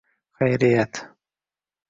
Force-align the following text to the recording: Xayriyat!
Xayriyat! 0.37 0.93